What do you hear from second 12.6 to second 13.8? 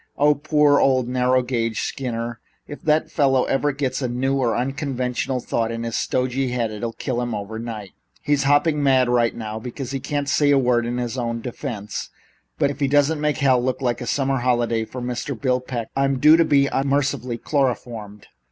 if he doesn't make hell look